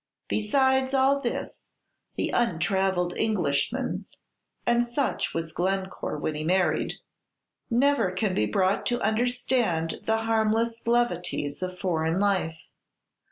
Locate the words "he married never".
6.33-8.09